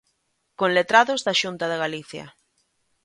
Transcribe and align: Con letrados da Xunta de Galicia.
Con 0.59 0.69
letrados 0.77 1.23
da 1.25 1.37
Xunta 1.41 1.65
de 1.71 1.77
Galicia. 1.83 2.25